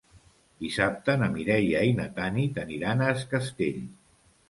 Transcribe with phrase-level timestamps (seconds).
[0.63, 3.83] Dissabte na Mireia i na Tanit aniran a Es Castell.